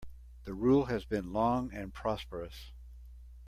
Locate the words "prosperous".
1.93-2.71